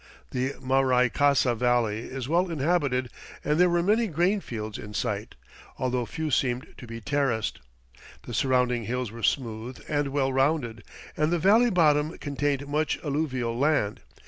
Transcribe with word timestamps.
The 0.31 0.55
Maraicasa 0.59 1.53
Valley 1.55 1.99
is 2.05 2.27
well 2.27 2.49
inhabited 2.49 3.11
and 3.45 3.59
there 3.59 3.69
were 3.69 3.83
many 3.83 4.07
grain 4.07 4.39
fields 4.41 4.79
in 4.79 4.95
sight, 4.95 5.35
although 5.77 6.07
few 6.07 6.31
seemed 6.31 6.73
to 6.79 6.87
be 6.87 6.99
terraced. 6.99 7.59
The 8.23 8.33
surrounding 8.33 8.85
hills 8.85 9.11
were 9.11 9.21
smooth 9.21 9.77
and 9.87 10.07
well 10.07 10.33
rounded 10.33 10.83
and 11.15 11.31
the 11.31 11.37
valley 11.37 11.69
bottom 11.69 12.17
contained 12.17 12.67
much 12.67 12.97
alluvial 13.03 13.55
land. 13.55 14.01